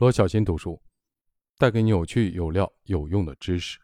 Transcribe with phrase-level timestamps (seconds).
[0.00, 0.80] 罗小新读书，
[1.58, 3.78] 带给你有趣、有料、有用的知识。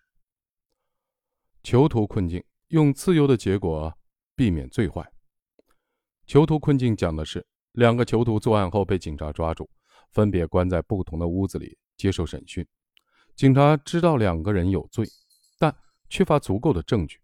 [1.63, 3.95] 囚徒困境，用自由的结果
[4.35, 5.07] 避免最坏。
[6.27, 9.69] 囚徒困境讲的是两个囚徒作案后被警察抓住，
[10.13, 12.67] 分别关在不同的屋子里接受审讯。
[13.35, 15.07] 警察知道两个人有罪，
[15.59, 15.77] 但
[16.09, 17.21] 缺乏足够的证据。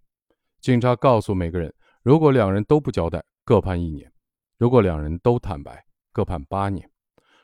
[0.60, 4.06] 警察告诉每个人，如果两人都不交代，各判一年；
[4.58, 5.82] 如果两人都坦白，
[6.12, 6.91] 各判八年。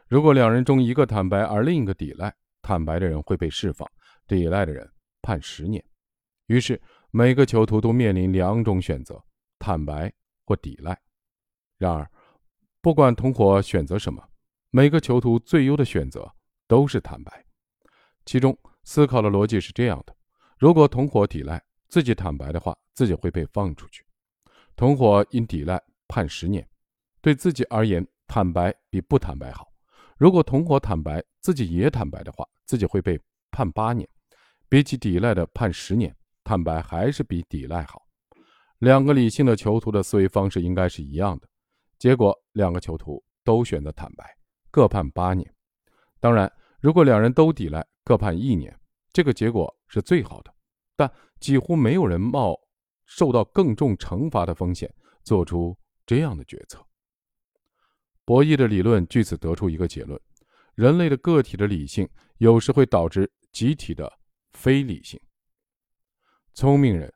[0.09, 3.87] 如果两人中一个坦白，而另一个抵赖，坦白的人会被释放，
[4.27, 5.85] 抵赖的人判十年。
[6.47, 9.23] 于是，每个囚徒都面临两种选择：
[9.59, 10.11] 坦白
[10.47, 10.99] 或抵赖。
[11.77, 12.11] 然而，
[12.81, 14.27] 不管同伙选择什么，
[14.71, 16.27] 每个囚徒最优的选择
[16.67, 17.45] 都是坦白。
[18.25, 20.17] 其中思考的逻辑是这样的：
[20.59, 24.03] 如果同伙抵赖，自己坦白的话，自己会被放出去；
[24.75, 25.79] 同伙因抵赖
[26.09, 26.67] 判十年，
[27.21, 29.68] 对自己而言，坦白比不坦白好。
[30.19, 33.19] 如果同伙坦白，自己也坦白的话，自己会被
[33.53, 34.07] 判八年，
[34.69, 38.03] 比起抵赖的判十年，坦白还是比抵赖好。
[38.79, 41.49] 两个理性的囚徒的思维方式应该是一样的，
[42.01, 44.25] 结果两个囚徒都选择坦白，
[44.73, 45.49] 各判八年。
[46.19, 48.77] 当然，如果两人都抵赖，各判一年，
[49.13, 50.53] 这个结果是最好的。
[50.97, 52.59] 但几乎没有人冒
[53.07, 56.85] 受到更重惩罚的风险做出这样的决策。
[58.29, 60.21] 博弈的理论据此得出一个结论：
[60.75, 64.19] 人类的个体的理性有时会导致集体的
[64.53, 65.19] 非理性。
[66.53, 67.11] 聪明人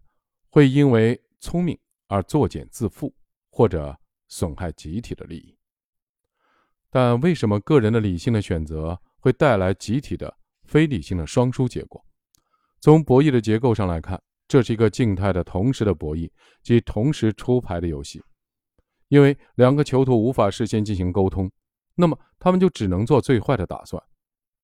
[0.49, 3.13] 会因为聪明而作茧自缚，
[3.51, 3.95] 或者
[4.29, 5.55] 损害集体的利益。
[6.89, 12.03] 但为什么个人的理性的选择会带来集体的非理性的双输结果？
[12.81, 14.19] 从博弈的结构上来看，
[14.49, 16.31] 这是一个静态的同时的博弈，
[16.63, 18.23] 即同时出牌的游戏。
[19.13, 21.53] 因为两个囚徒无法事先进行沟通，
[21.95, 24.03] 那么他们就只能做最坏的打算。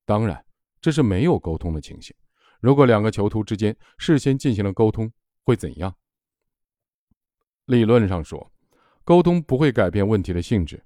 [0.07, 0.43] 当然，
[0.81, 2.17] 这是没有沟通的情形。
[2.59, 5.13] 如果两个囚徒之间事先进行了沟通，
[5.45, 5.95] 会怎样？
[7.67, 8.51] 理论上说，
[9.05, 10.83] 沟通不会改变问题的性质，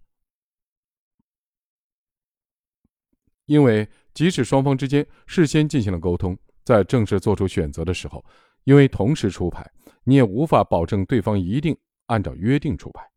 [3.46, 8.24] 因为即使双方之间事先进行了沟通，在正式做出选择的时候，
[8.64, 9.64] 因为同时出牌，
[10.02, 13.08] 你也无法保证对方一定按照约定出牌。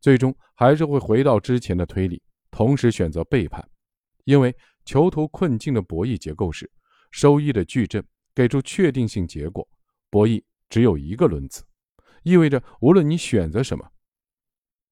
[0.00, 3.68] 最终还是会回到之前的推理，同时选择背叛，
[4.24, 4.54] 因为
[4.84, 6.70] 囚徒困境的博弈结构是
[7.10, 8.04] 收益的矩阵
[8.34, 9.68] 给出确定性结果，
[10.10, 11.64] 博弈只有一个轮子，
[12.22, 13.90] 意味着无论你选择什么，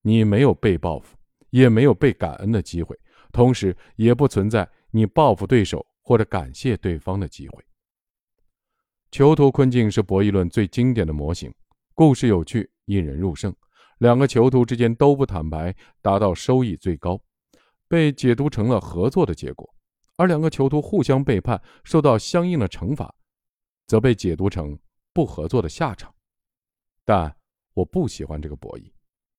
[0.02, 1.16] 你没有被报复，
[1.50, 2.98] 也没有被感恩的机会，
[3.32, 7.64] 同时也不存在你报复对手或者感谢对方的机会。
[9.10, 11.52] 囚徒困境是博弈论最经典的模型，
[11.94, 13.54] 故事有趣，引人入胜。
[13.98, 17.20] 两个囚徒之间都不坦白，达到收益最高，
[17.88, 19.66] 被解读成了合作的结果；
[20.16, 23.14] 而两个囚徒互相背叛，受到相应的惩罚，
[23.86, 24.78] 则被解读成
[25.12, 26.14] 不合作的下场。
[27.04, 27.34] 但
[27.72, 28.92] 我不喜欢这个博弈。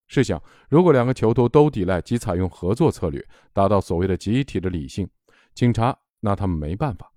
[0.08, 3.24] 试想，如果两个囚徒都抵赖及采用合作策略，
[3.54, 5.08] 达到所谓的集体的理性，
[5.54, 7.12] 警察拿他们没办法。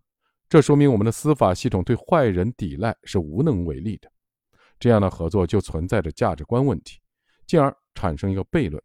[0.48, 4.10] 这说明我们的司法系统对坏人抵赖是无能为力的。
[4.80, 7.00] 这样的合作就存在着价值观问题。
[7.50, 8.80] 进而产生一个悖论：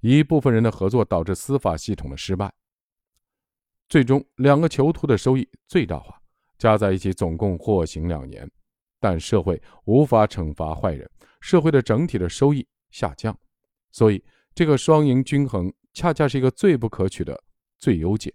[0.00, 2.52] 一部分人的合作导致司法系统的失败。
[3.88, 6.20] 最终，两个囚徒的收益最大化，
[6.58, 8.46] 加在一起总共获刑两年，
[9.00, 11.10] 但社会无法惩罚坏人，
[11.40, 13.34] 社会的整体的收益下降。
[13.90, 14.22] 所以，
[14.54, 17.42] 这个双赢均衡恰恰是一个最不可取的
[17.78, 18.30] 最优解。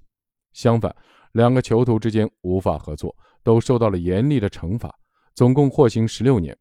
[0.54, 0.94] 相反，
[1.34, 4.92] 两个囚徒之间无法合作，都受到了严厉的惩罚，
[5.36, 6.58] 总共获刑十六年，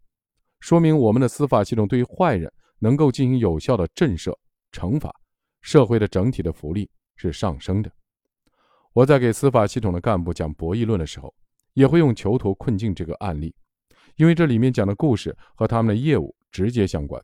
[0.60, 2.52] 说明我们的司法系统对于坏人。
[2.78, 4.36] 能够进行有效的震慑、
[4.72, 5.14] 惩罚，
[5.62, 7.90] 社会的整体的福利是上升的。
[8.92, 11.34] 我在给司法系统的干部讲博弈论的时候，
[11.72, 13.54] 也会用囚徒困境这个案例，
[14.16, 17.20] 因为这里面讲的故事和他们的业务直接相关。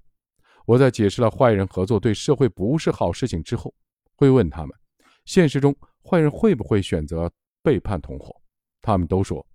[0.66, 3.74] 我在解释了坏人合作对社会不是好事情之后，
[4.16, 4.70] 会问他们：
[5.24, 7.30] 现实中坏人会不会选择
[7.62, 8.34] 背叛同伙？
[8.80, 9.46] 他们都说，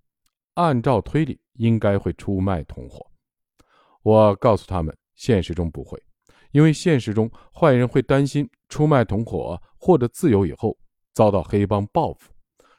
[0.54, 3.04] 按照推理应该会出卖同伙。
[4.02, 4.96] 我告诉他们。
[5.16, 6.00] 现实中不会，
[6.52, 10.78] 因为现实中坏人会担心出卖同伙获得自由以后
[11.12, 12.32] 遭到黑帮报复。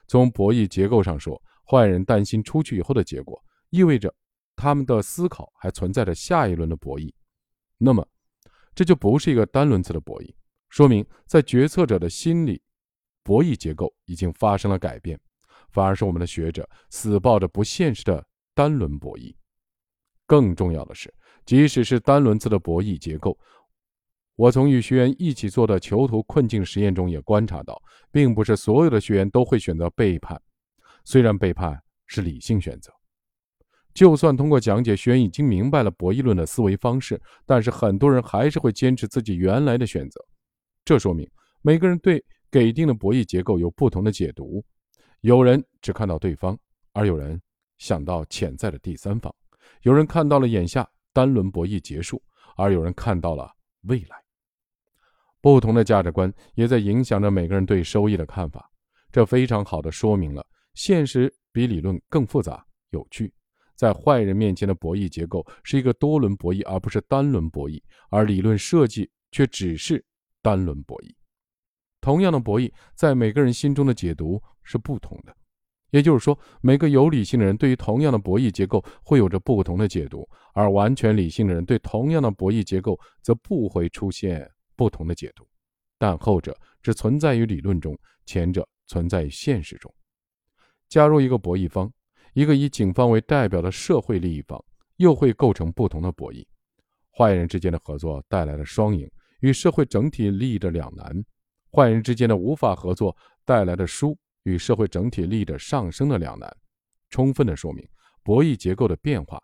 [0.06, 1.40] 从博弈结构上说，
[1.70, 3.38] 坏人担心出去以后的结果，
[3.68, 4.14] 意味着
[4.56, 7.12] 他们的思考还存在着下一轮的博弈。
[7.76, 8.06] 那么，
[8.74, 10.34] 这就不是一个单轮次的博弈，
[10.70, 12.62] 说明在决策者的心理
[13.22, 15.20] 博弈结构已经发生了改变，
[15.70, 19.34] 反而是我们的学者死抱着不现实的单轮博弈。
[20.26, 21.12] 更重要的是。
[21.48, 23.34] 即使是单轮次的博弈结构，
[24.36, 30.38] 我从与学员一起做的囚徒困境实验中也观察到，并不是所有的学员都会选择背叛，
[31.06, 32.92] 虽然背叛是理性选择。
[33.94, 40.22] 就算通过讲解，学员已经明白了博弈论的思维方式，但是很多人还是会坚持自己原来的选择。
[40.84, 41.26] 这说明
[41.62, 44.62] 每个人对给定的博弈结构有不同的解读。
[45.22, 46.58] 有人只看到对方，
[46.92, 47.40] 而有人
[47.78, 49.32] 想到潜在的第三方；
[49.80, 52.22] 有人看到了眼下单轮博弈结束，
[52.56, 53.50] 而有人看到了
[53.82, 54.16] 未来。
[55.40, 58.70] 不同的价值观也在影响着每个人对收益的看法。
[59.10, 63.32] 这非常好的说明了现实比理论更复杂、有趣。
[63.74, 70.04] 在坏人面前的博弈结构是一个多轮博弈，而不是单轮博弈，而理论设计却只是
[70.42, 71.14] 单轮博弈。
[72.00, 75.34] 同样的博弈，在每个人心中的解读是不同的，
[75.90, 85.46] 也就是说，每个有理性的人对于同样的博弈结构会有着不同的解读，而完全理性的人对同样的博弈结构则不会出现不同的解读。
[85.98, 89.92] 但后者只存在于理论中，前者存在于现实中。
[90.88, 91.90] 加入一个博弈方。
[92.34, 94.62] 一个以警方为代表的社会利益方，
[94.96, 96.46] 又会构成不同的博弈。
[97.10, 99.10] 坏人之间的合作带来了双赢，
[99.40, 101.20] 与社会整体利益的两难；
[101.72, 104.16] 坏人之间的无法合作带来的输，
[104.48, 106.50] 与社会整体利益的上升的两难，
[107.10, 107.86] 充分的说明
[108.22, 109.42] 博弈结构的变化，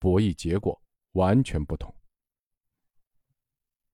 [0.00, 0.80] 博弈结果
[1.12, 1.94] 完全不同。